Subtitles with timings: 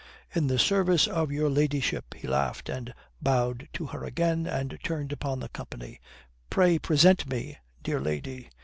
[0.33, 5.11] "In the service of your ladyship," he laughed, and bowed to her again, and turned
[5.11, 5.99] upon the company.
[6.49, 8.49] "Pray present me, dear lady."